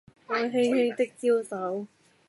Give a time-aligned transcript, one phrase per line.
[0.27, 1.85] 我輕輕的招手